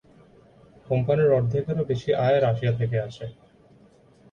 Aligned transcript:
কোম্পানির 0.87 1.29
অর্ধেকেরও 1.31 1.83
বেশি 1.91 2.09
আয় 2.25 2.37
রাশিয়া 2.39 2.73
থেকে 2.79 2.97
আসে। 2.99 3.25